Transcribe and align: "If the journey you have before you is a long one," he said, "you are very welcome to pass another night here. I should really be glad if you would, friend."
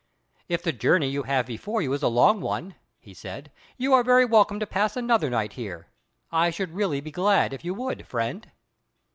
"If 0.49 0.63
the 0.63 0.71
journey 0.73 1.09
you 1.09 1.21
have 1.21 1.45
before 1.45 1.79
you 1.83 1.93
is 1.93 2.01
a 2.01 2.07
long 2.07 2.41
one," 2.41 2.73
he 2.99 3.13
said, 3.13 3.51
"you 3.77 3.93
are 3.93 4.03
very 4.03 4.25
welcome 4.25 4.59
to 4.59 4.65
pass 4.65 4.97
another 4.97 5.29
night 5.29 5.53
here. 5.53 5.89
I 6.31 6.49
should 6.49 6.71
really 6.71 7.01
be 7.01 7.11
glad 7.11 7.53
if 7.53 7.63
you 7.63 7.75
would, 7.75 8.07
friend." 8.07 8.49